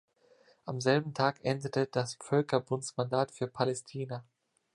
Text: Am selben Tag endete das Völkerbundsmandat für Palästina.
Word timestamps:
Am 0.65 0.81
selben 0.81 1.13
Tag 1.13 1.41
endete 1.43 1.85
das 1.85 2.17
Völkerbundsmandat 2.19 3.31
für 3.31 3.45
Palästina. 3.45 4.23